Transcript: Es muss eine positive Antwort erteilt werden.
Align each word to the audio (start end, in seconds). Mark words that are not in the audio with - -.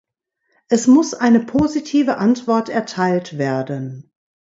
Es 0.67 0.87
muss 0.87 1.13
eine 1.13 1.41
positive 1.41 2.17
Antwort 2.17 2.69
erteilt 2.69 3.37
werden. 3.37 4.09